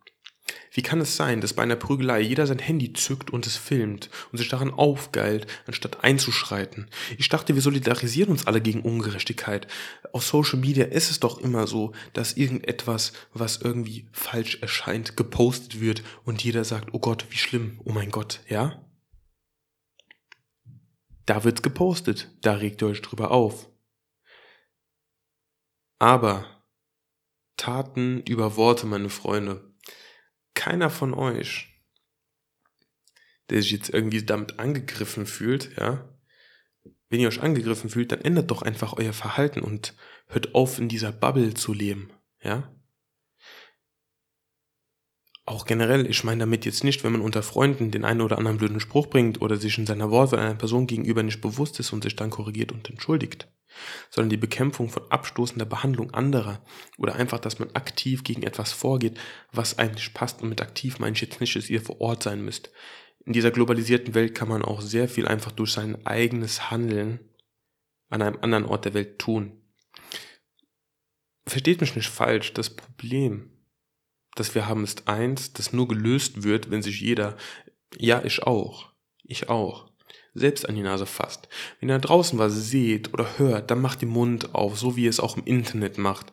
Wie 0.71 0.81
kann 0.81 0.99
es 1.01 1.15
sein, 1.15 1.41
dass 1.41 1.53
bei 1.53 1.63
einer 1.63 1.77
Prügelei 1.77 2.19
jeder 2.19 2.45
sein 2.45 2.59
Handy 2.59 2.93
zückt 2.93 3.31
und 3.31 3.47
es 3.47 3.55
filmt 3.55 4.09
und 4.31 4.37
sich 4.37 4.49
daran 4.49 4.71
aufgeilt, 4.71 5.47
anstatt 5.65 6.03
einzuschreiten? 6.03 6.89
Ich 7.17 7.29
dachte, 7.29 7.55
wir 7.55 7.61
solidarisieren 7.61 8.31
uns 8.31 8.45
alle 8.45 8.61
gegen 8.61 8.81
Ungerechtigkeit. 8.81 9.67
Auf 10.11 10.25
Social 10.25 10.59
Media 10.59 10.85
ist 10.85 11.09
es 11.09 11.19
doch 11.19 11.39
immer 11.39 11.65
so, 11.65 11.93
dass 12.13 12.33
irgendetwas, 12.33 13.13
was 13.33 13.57
irgendwie 13.57 14.07
falsch 14.11 14.59
erscheint, 14.61 15.17
gepostet 15.17 15.79
wird 15.79 16.03
und 16.25 16.43
jeder 16.43 16.63
sagt, 16.63 16.89
oh 16.93 16.99
Gott, 16.99 17.25
wie 17.29 17.37
schlimm, 17.37 17.79
oh 17.85 17.93
mein 17.93 18.11
Gott, 18.11 18.41
ja? 18.47 18.85
Da 21.25 21.43
wird's 21.43 21.63
gepostet, 21.63 22.29
da 22.41 22.53
regt 22.53 22.83
ihr 22.83 22.89
euch 22.89 23.01
drüber 23.01 23.31
auf. 23.31 23.69
Aber 25.97 26.54
Taten 27.57 28.21
über 28.21 28.55
Worte, 28.55 28.85
meine 28.85 29.09
Freunde. 29.09 29.73
Keiner 30.53 30.89
von 30.89 31.13
euch, 31.13 31.67
der 33.49 33.61
sich 33.61 33.71
jetzt 33.71 33.89
irgendwie 33.89 34.23
damit 34.23 34.59
angegriffen 34.59 35.25
fühlt, 35.25 35.77
ja, 35.77 36.09
wenn 37.09 37.19
ihr 37.19 37.27
euch 37.27 37.41
angegriffen 37.41 37.89
fühlt, 37.89 38.11
dann 38.11 38.21
ändert 38.21 38.51
doch 38.51 38.61
einfach 38.61 38.93
euer 38.93 39.13
Verhalten 39.13 39.61
und 39.61 39.93
hört 40.27 40.55
auf, 40.55 40.79
in 40.79 40.89
dieser 40.89 41.11
Bubble 41.11 41.53
zu 41.53 41.73
leben, 41.73 42.11
ja. 42.41 42.71
Auch 45.47 45.65
generell, 45.65 46.09
ich 46.09 46.23
meine 46.23 46.39
damit 46.39 46.65
jetzt 46.65 46.83
nicht, 46.83 47.03
wenn 47.03 47.11
man 47.11 47.21
unter 47.21 47.43
Freunden 47.43 47.91
den 47.91 48.03
einen 48.03 48.21
oder 48.21 48.39
anderen 48.39 48.57
blöden 48.57 48.79
Spruch 48.79 49.07
bringt 49.07 49.41
oder 49.41 49.57
sich 49.57 49.77
in 49.77 49.85
seiner 49.85 50.09
Worte 50.09 50.39
einer 50.39 50.55
Person 50.55 50.87
gegenüber 50.87 51.21
nicht 51.21 51.39
bewusst 51.39 51.79
ist 51.79 51.93
und 51.93 52.03
sich 52.03 52.15
dann 52.15 52.31
korrigiert 52.31 52.71
und 52.71 52.89
entschuldigt 52.89 53.47
sondern 54.09 54.29
die 54.29 54.37
Bekämpfung 54.37 54.89
von 54.89 55.03
abstoßender 55.09 55.65
Behandlung 55.65 56.13
anderer 56.13 56.63
oder 56.97 57.15
einfach, 57.15 57.39
dass 57.39 57.59
man 57.59 57.71
aktiv 57.71 58.23
gegen 58.23 58.43
etwas 58.43 58.71
vorgeht, 58.71 59.19
was 59.51 59.77
eigentlich 59.77 60.13
passt 60.13 60.41
und 60.41 60.49
mit 60.49 60.61
aktiv 60.61 60.99
meine 60.99 61.15
ich 61.15 61.21
jetzt 61.21 61.41
nicht, 61.41 61.55
dass 61.55 61.69
ihr 61.69 61.81
vor 61.81 62.01
Ort 62.01 62.23
sein 62.23 62.43
müsst. 62.43 62.71
In 63.25 63.33
dieser 63.33 63.51
globalisierten 63.51 64.13
Welt 64.13 64.35
kann 64.35 64.49
man 64.49 64.61
auch 64.61 64.81
sehr 64.81 65.09
viel 65.09 65.27
einfach 65.27 65.51
durch 65.51 65.71
sein 65.71 66.05
eigenes 66.05 66.69
Handeln 66.69 67.19
an 68.09 68.21
einem 68.21 68.37
anderen 68.41 68.65
Ort 68.65 68.85
der 68.85 68.93
Welt 68.93 69.19
tun. 69.19 69.61
Versteht 71.47 71.81
mich 71.81 71.95
nicht 71.95 72.09
falsch, 72.09 72.53
das 72.53 72.75
Problem, 72.75 73.51
das 74.35 74.53
wir 74.53 74.67
haben, 74.67 74.83
ist 74.83 75.07
eins, 75.07 75.53
das 75.53 75.73
nur 75.73 75.87
gelöst 75.87 76.43
wird, 76.43 76.69
wenn 76.69 76.81
sich 76.81 77.01
jeder, 77.01 77.37
ja, 77.97 78.23
ich 78.23 78.43
auch, 78.43 78.91
ich 79.23 79.49
auch, 79.49 79.91
selbst 80.35 80.67
an 80.67 80.75
die 80.75 80.83
Nase 80.83 81.05
fasst. 81.05 81.47
Wenn 81.79 81.89
ihr 81.89 81.97
da 81.97 82.07
draußen 82.07 82.37
was 82.37 82.69
seht 82.69 83.13
oder 83.13 83.39
hört, 83.39 83.71
dann 83.71 83.81
macht 83.81 84.01
den 84.01 84.09
Mund 84.09 84.53
auf, 84.53 84.77
so 84.77 84.95
wie 84.95 85.05
ihr 85.05 85.09
es 85.09 85.19
auch 85.19 85.37
im 85.37 85.45
Internet 85.45 85.97
macht. 85.97 86.31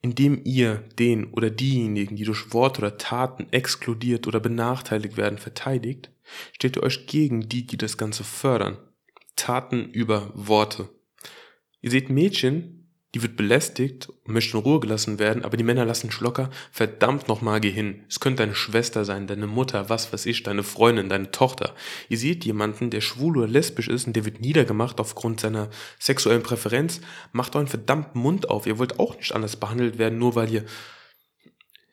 Indem 0.00 0.40
ihr 0.44 0.76
den 0.98 1.26
oder 1.26 1.50
diejenigen, 1.50 2.16
die 2.16 2.24
durch 2.24 2.52
Worte 2.52 2.80
oder 2.80 2.98
Taten 2.98 3.46
exkludiert 3.52 4.26
oder 4.26 4.40
benachteiligt 4.40 5.16
werden, 5.16 5.38
verteidigt, 5.38 6.10
stellt 6.52 6.76
ihr 6.76 6.82
euch 6.82 7.06
gegen 7.06 7.48
die, 7.48 7.66
die 7.66 7.76
das 7.76 7.98
Ganze 7.98 8.24
fördern. 8.24 8.78
Taten 9.36 9.90
über 9.90 10.32
Worte. 10.34 10.88
Ihr 11.80 11.90
seht 11.90 12.10
Mädchen, 12.10 12.81
die 13.14 13.22
wird 13.22 13.36
belästigt 13.36 14.08
und 14.24 14.32
möchte 14.32 14.56
in 14.56 14.62
Ruhe 14.62 14.80
gelassen 14.80 15.18
werden, 15.18 15.44
aber 15.44 15.56
die 15.56 15.64
Männer 15.64 15.84
lassen 15.84 16.10
Schlocker. 16.10 16.48
Verdammt 16.70 17.28
nochmal, 17.28 17.60
geh 17.60 17.70
hin. 17.70 18.04
Es 18.08 18.20
könnte 18.20 18.42
deine 18.42 18.54
Schwester 18.54 19.04
sein, 19.04 19.26
deine 19.26 19.46
Mutter, 19.46 19.90
was 19.90 20.12
weiß 20.12 20.24
ich, 20.26 20.42
deine 20.42 20.62
Freundin, 20.62 21.10
deine 21.10 21.30
Tochter. 21.30 21.74
Ihr 22.08 22.16
seht 22.16 22.44
jemanden, 22.44 22.88
der 22.90 23.02
schwul 23.02 23.36
oder 23.38 23.48
lesbisch 23.48 23.88
ist 23.88 24.06
und 24.06 24.16
der 24.16 24.24
wird 24.24 24.40
niedergemacht 24.40 24.98
aufgrund 24.98 25.40
seiner 25.40 25.68
sexuellen 25.98 26.42
Präferenz. 26.42 27.00
Macht 27.32 27.54
euren 27.54 27.68
verdammten 27.68 28.20
Mund 28.20 28.48
auf. 28.48 28.66
Ihr 28.66 28.78
wollt 28.78 28.98
auch 28.98 29.16
nicht 29.16 29.34
anders 29.34 29.56
behandelt 29.56 29.98
werden, 29.98 30.18
nur 30.18 30.34
weil 30.34 30.50
ihr 30.50 30.64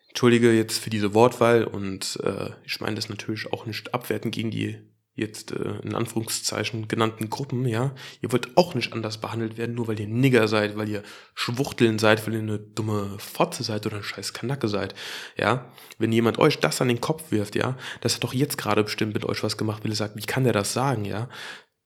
Entschuldige 0.09 0.51
jetzt 0.51 0.79
für 0.79 0.89
diese 0.89 1.13
Wortwahl 1.13 1.63
und 1.63 2.19
äh, 2.23 2.49
ich 2.65 2.81
meine 2.81 2.95
das 2.95 3.09
natürlich 3.09 3.53
auch 3.53 3.65
nicht 3.65 3.93
abwerten 3.93 4.31
gegen 4.31 4.51
die 4.51 4.79
jetzt 5.19 5.51
äh, 5.51 5.79
in 5.83 5.95
Anführungszeichen 5.95 6.87
genannten 6.87 7.29
Gruppen, 7.29 7.65
ja, 7.65 7.93
ihr 8.21 8.31
wollt 8.31 8.57
auch 8.57 8.73
nicht 8.73 8.93
anders 8.93 9.19
behandelt 9.19 9.57
werden, 9.57 9.75
nur 9.75 9.87
weil 9.87 9.99
ihr 9.99 10.07
Nigger 10.07 10.47
seid, 10.47 10.77
weil 10.77 10.89
ihr 10.89 11.03
Schwuchteln 11.35 11.99
seid, 11.99 12.25
weil 12.25 12.33
ihr 12.33 12.39
eine 12.39 12.59
dumme 12.59 13.17
Fotze 13.19 13.63
seid 13.63 13.85
oder 13.85 13.97
ein 13.97 14.03
scheiß 14.03 14.33
Kanacke 14.33 14.67
seid, 14.67 14.95
ja. 15.37 15.71
Wenn 15.97 16.11
jemand 16.11 16.39
euch 16.39 16.59
das 16.59 16.81
an 16.81 16.87
den 16.87 17.01
Kopf 17.01 17.31
wirft, 17.31 17.55
ja, 17.55 17.77
das 18.01 18.15
hat 18.15 18.23
doch 18.23 18.33
jetzt 18.33 18.57
gerade 18.57 18.83
bestimmt 18.83 19.13
mit 19.13 19.25
euch 19.25 19.43
was 19.43 19.57
gemacht, 19.57 19.83
weil 19.83 19.91
ihr 19.91 19.97
sagt, 19.97 20.15
wie 20.15 20.21
kann 20.21 20.45
der 20.45 20.53
das 20.53 20.73
sagen, 20.73 21.05
ja, 21.05 21.29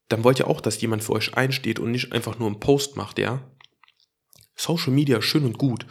dann 0.09 0.23
wollt 0.23 0.39
ihr 0.39 0.47
auch, 0.47 0.61
dass 0.61 0.81
jemand 0.81 1.03
für 1.03 1.13
euch 1.13 1.35
einsteht 1.35 1.79
und 1.79 1.91
nicht 1.91 2.11
einfach 2.13 2.37
nur 2.37 2.47
einen 2.47 2.59
Post 2.59 2.95
macht, 2.95 3.17
ja. 3.17 3.41
Social 4.55 4.93
Media 4.93 5.21
schön 5.21 5.45
und 5.45 5.57
gut. 5.57 5.85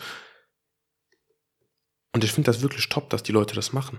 Und 2.13 2.25
ich 2.25 2.33
finde 2.33 2.51
das 2.51 2.63
wirklich 2.63 2.89
top, 2.89 3.11
dass 3.11 3.23
die 3.23 3.33
Leute 3.33 3.55
das 3.55 3.73
machen. 3.73 3.99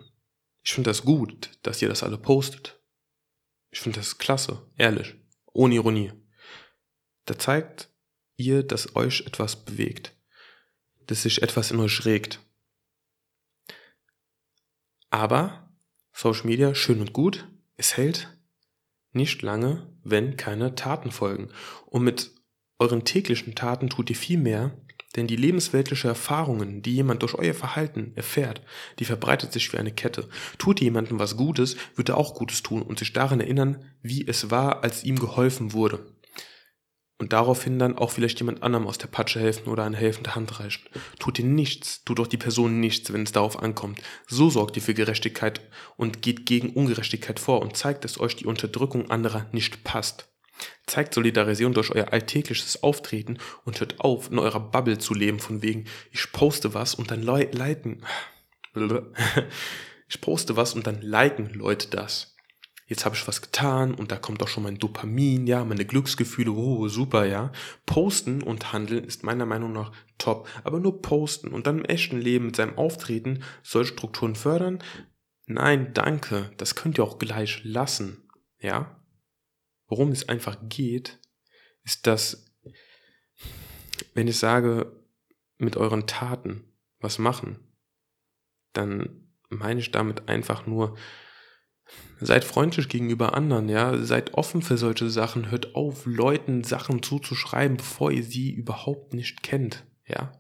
Ich 0.64 0.74
finde 0.74 0.90
das 0.90 1.04
gut, 1.04 1.52
dass 1.64 1.82
ihr 1.82 1.90
das 1.90 2.04
alle 2.04 2.18
postet. 2.18 2.80
Ich 3.74 3.82
finde 3.82 4.00
das 4.00 4.20
klasse, 4.20 4.62
ehrlich, 4.78 5.16
ohne 5.52 5.74
Ironie. 5.74 6.14
Da 7.26 7.40
zeigt 7.40 7.90
ihr, 8.38 8.62
dass 8.62 8.96
euch 8.96 9.22
etwas 9.26 9.66
bewegt, 9.66 10.16
dass 11.08 11.24
sich 11.24 11.42
etwas 11.42 11.72
in 11.72 11.80
euch 11.80 12.06
regt. 12.06 12.40
Aber 15.10 15.76
Social 16.12 16.46
Media 16.46 16.76
schön 16.76 17.02
und 17.02 17.14
gut, 17.14 17.48
es 17.76 17.98
hält 17.98 18.38
nicht 19.12 19.42
lange, 19.42 19.92
wenn 20.04 20.38
keine 20.38 20.76
Taten 20.76 21.10
folgen. 21.10 21.52
Und 21.88 22.04
mit 22.04 22.30
euren 22.78 23.06
täglichen 23.06 23.56
Taten 23.56 23.90
tut 23.90 24.08
ihr 24.12 24.16
viel 24.16 24.38
mehr, 24.38 24.80
denn 25.16 25.28
die 25.28 25.36
lebensweltliche 25.36 26.08
Erfahrungen, 26.08 26.82
die 26.82 26.96
jemand 26.96 27.22
durch 27.22 27.36
euer 27.36 27.54
Verhalten 27.54 28.14
erfährt, 28.16 28.62
die 29.00 29.06
verbreitet 29.06 29.54
sich 29.54 29.72
wie 29.72 29.78
eine 29.78 29.92
Kette. 29.92 30.28
Tut 30.58 30.82
jemandem 30.82 31.20
was 31.20 31.38
Gutes, 31.38 31.78
wird 31.96 32.10
er 32.10 32.18
auch 32.18 32.34
Gutes 32.34 32.64
tun 32.64 32.82
und 32.82 33.00
sich 33.00 33.14
daran 33.14 33.40
erinnern, 33.40 33.86
wie 34.02 34.28
es 34.28 34.50
war, 34.50 34.84
als 34.84 35.04
ihm 35.04 35.20
geholfen 35.20 35.74
wurde. 35.74 36.14
Und 37.20 37.32
daraufhin 37.32 37.80
dann 37.80 37.98
auch 37.98 38.12
vielleicht 38.12 38.40
jemand 38.40 38.64
anderem 38.64 38.88
aus 38.88 38.98
der 38.98 39.08
Patsche 39.08 39.40
helfen 39.40 39.70
oder 39.70 39.84
eine 39.84 39.96
helfende 39.96 40.36
Hand 40.36 40.60
reichen. 40.60 40.84
Tut 41.20 41.40
ihr 41.40 41.46
nichts, 41.46 42.04
tut 42.04 42.20
doch 42.20 42.28
die 42.28 42.38
Person 42.38 42.80
nichts, 42.80 43.14
wenn 43.14 43.24
es 43.24 43.32
darauf 43.32 43.62
ankommt. 43.62 44.02
So 44.28 44.50
sorgt 44.50 44.76
ihr 44.76 44.82
für 44.82 44.96
Gerechtigkeit 44.96 45.62
und 45.96 46.22
geht 46.22 46.46
gegen 46.46 46.72
Ungerechtigkeit 46.72 47.40
vor 47.40 47.62
und 47.62 47.78
zeigt, 47.78 48.04
dass 48.04 48.20
euch 48.20 48.36
die 48.36 48.46
Unterdrückung 48.46 49.10
anderer 49.12 49.46
nicht 49.52 49.84
passt. 49.84 50.33
Zeigt 50.86 51.14
Solidarisierung 51.14 51.74
durch 51.74 51.92
euer 51.92 52.12
alltägliches 52.12 52.84
Auftreten 52.84 53.38
und 53.64 53.80
hört 53.80 54.00
auf, 54.02 54.30
in 54.30 54.40
eurer 54.40 54.60
Bubble 54.60 54.98
zu 54.98 55.14
leben, 55.14 55.40
von 55.40 55.62
wegen, 55.62 55.86
ich 56.12 56.32
poste 56.32 56.74
was 56.74 56.96
und 56.96 57.12
dann 57.12 57.22
liken. 57.22 58.04
Ich 60.14 60.22
poste 60.22 60.56
was 60.56 60.76
und 60.76 60.86
dann 60.86 61.02
liken 61.02 61.50
Leute 61.56 61.90
das. 61.90 62.36
jetzt 62.88 63.04
habe 63.04 63.16
ich 63.16 63.28
was 63.28 63.42
getan 63.42 63.96
und 63.96 64.12
da 64.12 64.18
kommt 64.18 64.44
auch 64.44 64.48
schon 64.48 64.62
mein 64.62 64.78
Dopamin, 64.78 65.48
ja, 65.48 65.66
meine 65.66 65.86
Glücksgefühle, 65.86 66.52
oh, 66.52 66.88
super, 66.88 67.26
ja. 67.26 67.52
Posten 67.88 68.44
und 68.44 68.74
Handeln 68.74 69.06
ist 69.06 69.24
meiner 69.24 69.48
Meinung 69.48 69.74
nach 69.74 69.92
top, 70.20 70.48
aber 70.64 70.80
nur 70.80 71.02
posten 71.02 71.48
und 71.48 71.66
dann 71.66 71.80
im 71.80 71.86
echten 71.86 72.20
Leben 72.20 72.48
mit 72.48 72.56
seinem 72.58 72.78
Auftreten 72.78 73.42
solche 73.64 73.94
Strukturen 73.94 74.36
fördern? 74.36 74.84
Nein, 75.48 75.96
danke, 75.96 76.52
das 76.58 76.76
könnt 76.76 77.00
ihr 77.00 77.04
auch 77.04 77.18
gleich 77.18 77.62
lassen, 77.64 78.30
ja. 78.60 79.03
Worum 79.94 80.12
es 80.12 80.28
einfach 80.28 80.58
geht, 80.70 81.20
ist, 81.84 82.08
dass, 82.08 82.52
wenn 84.16 84.28
ich 84.28 84.40
sage, 84.40 84.92
mit 85.60 85.78
euren 85.78 86.08
Taten 86.08 86.64
was 87.00 87.20
machen, 87.20 87.60
dann 88.72 89.28
meine 89.50 89.80
ich 89.80 89.92
damit 89.92 90.28
einfach 90.28 90.66
nur, 90.66 90.98
seid 92.20 92.44
freundlich 92.44 92.90
gegenüber 92.90 93.36
anderen, 93.36 93.70
ja, 93.70 93.96
seid 94.04 94.34
offen 94.34 94.64
für 94.64 94.80
solche 94.80 95.12
Sachen, 95.12 95.52
hört 95.52 95.76
auf, 95.76 96.08
Leuten 96.08 96.64
Sachen 96.64 97.04
zuzuschreiben, 97.04 97.78
bevor 97.78 98.10
ihr 98.10 98.24
sie 98.24 98.50
überhaupt 98.50 99.14
nicht 99.14 99.44
kennt, 99.44 99.86
ja. 100.08 100.32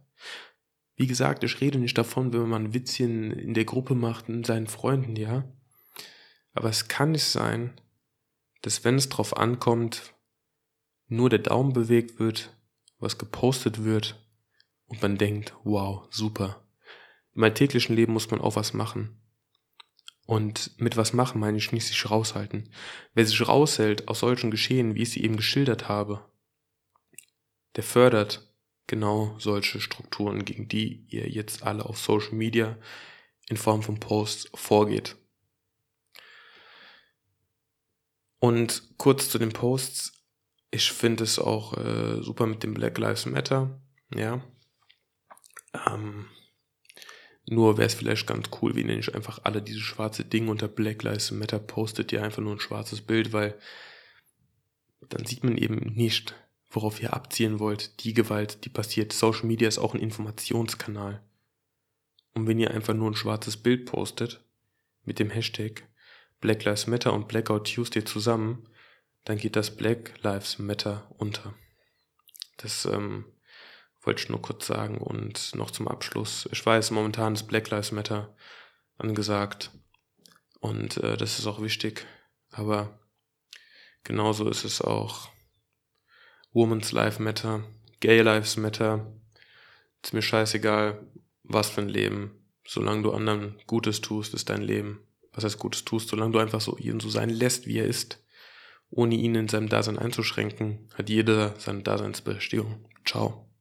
Wie 0.96 1.06
gesagt, 1.06 1.44
ich 1.44 1.62
rede 1.62 1.78
nicht 1.78 1.96
davon, 2.00 2.34
wenn 2.34 2.50
man 2.50 2.74
Witzchen 2.74 3.30
in 3.30 3.54
der 3.54 3.66
Gruppe 3.66 3.94
macht 3.94 4.30
mit 4.30 4.48
seinen 4.48 4.66
Freunden, 4.66 5.16
ja. 5.16 5.48
Aber 6.54 6.70
es 6.70 6.88
kann 6.88 7.12
nicht 7.12 7.26
sein, 7.26 7.80
dass 8.64 8.84
wenn 8.84 8.96
es 8.96 9.10
drauf 9.10 9.38
ankommt, 9.38 10.16
nur 11.08 11.30
der 11.30 11.40
Daumen 11.40 11.74
bewegt 11.74 12.20
wird, 12.20 12.58
was 12.98 13.18
gepostet 13.18 13.84
wird 13.84 14.20
und 14.86 15.02
man 15.02 15.18
denkt, 15.18 15.54
wow, 15.64 16.08
super. 16.10 16.66
Im 17.36 17.44
alltäglichen 17.44 17.96
Leben 17.96 18.14
muss 18.14 18.32
man 18.32 18.42
auch 18.42 18.56
was 18.56 18.74
machen. 18.74 19.20
Und 20.26 20.72
mit 20.80 20.96
was 20.96 21.12
machen 21.12 21.42
meine 21.42 21.58
ich 21.58 21.72
nicht 21.72 21.86
sich 21.86 22.10
raushalten. 22.10 22.74
Wer 23.14 23.26
sich 23.26 23.46
raushält 23.48 24.08
aus 24.08 24.20
solchen 24.20 24.52
Geschehen, 24.52 24.96
wie 24.96 25.02
ich 25.02 25.12
sie 25.12 25.24
eben 25.24 25.36
geschildert 25.36 25.90
habe, 25.90 26.26
der 27.76 27.84
fördert 27.84 28.56
genau 28.88 29.36
solche 29.40 29.82
Strukturen, 29.82 30.46
gegen 30.46 30.70
die 30.70 31.06
ihr 31.10 31.28
jetzt 31.28 31.64
alle 31.64 31.86
auf 31.86 31.98
Social 31.98 32.34
Media 32.34 32.78
in 33.50 33.58
Form 33.58 33.84
von 33.84 34.00
Posts 34.00 34.52
vorgeht. 34.54 35.18
Und 38.44 38.98
kurz 38.98 39.30
zu 39.30 39.40
den 39.40 39.54
Posts. 39.54 40.22
Ich 40.70 40.92
finde 40.92 41.24
es 41.24 41.40
auch 41.40 41.78
äh, 41.78 42.22
super 42.22 42.46
mit 42.46 42.62
dem 42.62 42.74
Black 42.74 42.98
Lives 42.98 43.26
Matter. 43.26 43.80
Ja. 44.14 44.44
Ähm, 45.88 46.26
nur 47.46 47.78
wäre 47.78 47.88
es 47.88 47.94
vielleicht 47.94 48.28
ganz 48.28 48.50
cool, 48.62 48.76
wenn 48.76 48.90
ihr 48.90 48.98
nicht 48.98 49.16
einfach 49.16 49.40
alle 49.44 49.62
diese 49.62 49.80
schwarze 49.80 50.26
Dinge 50.26 50.52
unter 50.52 50.68
Black 50.68 51.04
Lives 51.04 51.32
Matter 51.32 51.58
postet, 51.58 52.12
ihr 52.12 52.22
einfach 52.22 52.42
nur 52.42 52.52
ein 52.52 52.60
schwarzes 52.60 53.00
Bild, 53.00 53.32
weil 53.32 53.58
dann 55.08 55.24
sieht 55.24 55.46
man 55.46 55.58
eben 55.58 55.94
nicht, 55.94 56.36
worauf 56.70 57.02
ihr 57.02 57.14
abzielen 57.14 57.60
wollt, 57.60 58.04
die 58.04 58.14
Gewalt, 58.14 58.66
die 58.66 58.70
passiert. 58.70 59.14
Social 59.14 59.46
Media 59.46 59.70
ist 59.70 59.80
auch 59.80 59.94
ein 59.94 60.02
Informationskanal. 60.02 61.24
Und 62.34 62.46
wenn 62.48 62.60
ihr 62.60 62.72
einfach 62.72 62.94
nur 62.94 63.10
ein 63.10 63.16
schwarzes 63.16 63.56
Bild 63.56 63.86
postet, 63.86 64.44
mit 65.06 65.20
dem 65.20 65.30
Hashtag 65.30 65.88
Black 66.44 66.66
Lives 66.66 66.88
Matter 66.88 67.14
und 67.14 67.30
Blackout 67.30 67.74
Tuesday 67.74 68.04
zusammen, 68.04 68.68
dann 69.24 69.38
geht 69.38 69.56
das 69.56 69.74
Black 69.74 70.22
Lives 70.24 70.60
Matter 70.60 71.10
unter. 71.18 71.54
Das 72.58 72.84
ähm, 72.84 73.24
wollte 74.02 74.24
ich 74.24 74.30
nur 74.30 74.42
kurz 74.42 74.68
sagen. 74.68 74.98
Und 74.98 75.56
noch 75.56 75.72
zum 75.72 75.88
Abschluss. 75.88 76.50
Ich 76.52 76.66
weiß, 76.66 76.92
momentan 76.92 77.36
ist 77.36 77.48
Black 77.48 77.70
Lives 77.70 77.94
Matter 77.94 78.36
angesagt. 78.98 79.72
Und 80.60 80.98
äh, 80.98 81.16
das 81.16 81.40
ist 81.40 81.48
auch 81.48 81.62
wichtig. 81.62 82.06
Aber 82.52 83.00
genauso 84.04 84.50
ist 84.50 84.66
es 84.66 84.82
auch 84.82 85.30
Women's 86.52 86.92
Life 86.92 87.24
Matter, 87.24 87.64
Gay 88.02 88.20
Lives 88.20 88.58
Matter. 88.58 89.14
Ist 90.04 90.14
mir 90.14 90.22
scheißegal, 90.22 91.08
was 91.44 91.70
für 91.70 91.80
ein 91.80 91.88
Leben. 91.88 92.46
Solange 92.68 93.04
du 93.04 93.14
anderen 93.14 93.62
Gutes 93.66 94.02
tust, 94.02 94.34
ist 94.34 94.50
dein 94.50 94.62
Leben. 94.62 95.08
Was 95.34 95.44
heißt 95.44 95.60
Gutes 95.60 95.84
tust, 95.84 96.10
solange 96.10 96.32
du 96.32 96.40
einfach 96.40 96.62
so 96.62 96.78
ihn 96.78 97.00
so 97.00 97.10
sein 97.10 97.30
lässt, 97.30 97.68
wie 97.68 97.80
er 97.80 97.86
ist, 97.86 98.24
ohne 98.90 99.16
ihn 99.16 99.36
in 99.36 99.48
seinem 99.48 99.70
Dasein 99.70 99.98
einzuschränken, 99.98 100.90
hat 100.94 101.10
jeder 101.10 101.56
seine 101.60 101.82
Daseinsberechtigung. 101.82 102.86
Ciao. 103.06 103.53